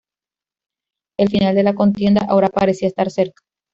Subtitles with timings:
[1.19, 3.43] El final de la contienda ahora parecía estar cerca.